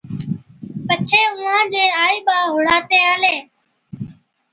[0.85, 3.39] پڇي اُونهان چين آئِي ٻاءَ هُڙاتين آلين